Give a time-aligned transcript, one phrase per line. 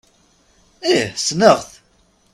[0.93, 1.71] Ih sneɣ-tt.